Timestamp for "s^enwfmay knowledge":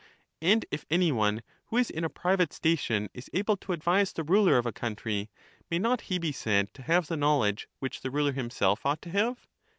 7.13-7.67